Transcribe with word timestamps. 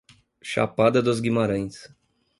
Chapada 0.43 0.99
dos 0.99 1.19
Guimarães 1.21 1.87